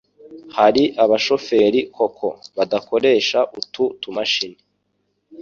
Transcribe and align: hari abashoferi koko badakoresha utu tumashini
hari 0.57 0.83
abashoferi 1.03 1.79
koko 1.95 2.27
badakoresha 2.57 3.39
utu 3.59 3.83
tumashini 4.01 4.59